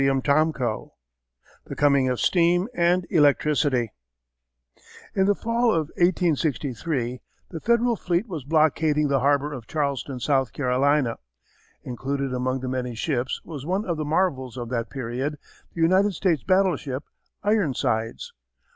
[0.03, 0.89] CHAPTER XII
[1.65, 3.91] THE COMING OF STEAM AND ELECTRICITY
[5.13, 10.49] In the fall of 1863, the Federal fleet was blockading the harbour of Charleston, S.
[10.57, 11.13] C.
[11.83, 15.37] Included among the many ships was one of the marvels of that period,
[15.75, 17.03] the United States battleship
[17.43, 18.33] Ironsides.